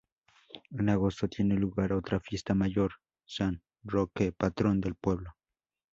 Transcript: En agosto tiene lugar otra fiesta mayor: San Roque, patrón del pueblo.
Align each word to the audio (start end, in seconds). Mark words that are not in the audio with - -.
En 0.71 0.89
agosto 0.89 1.27
tiene 1.27 1.53
lugar 1.53 1.93
otra 1.93 2.19
fiesta 2.19 2.55
mayor: 2.55 2.93
San 3.23 3.61
Roque, 3.83 4.31
patrón 4.31 4.81
del 4.81 4.95
pueblo. 4.95 5.35